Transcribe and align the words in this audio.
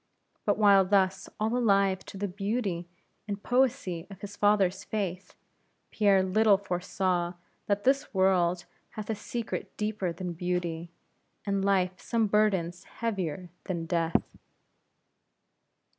But 0.45 0.57
while 0.57 0.83
thus 0.83 1.29
all 1.39 1.55
alive 1.55 2.03
to 2.07 2.17
the 2.17 2.27
beauty 2.27 2.87
and 3.27 3.43
poesy 3.43 4.07
of 4.09 4.21
his 4.21 4.35
father's 4.35 4.83
faith, 4.83 5.35
Pierre 5.91 6.23
little 6.23 6.57
foresaw 6.57 7.35
that 7.67 7.83
this 7.83 8.11
world 8.11 8.65
hath 8.97 9.11
a 9.11 9.15
secret 9.15 9.77
deeper 9.77 10.11
than 10.11 10.33
beauty, 10.33 10.89
and 11.45 11.63
Life 11.63 11.99
some 12.01 12.25
burdens 12.25 12.85
heavier 12.85 13.51
than 13.65 13.85
death. 13.85 14.23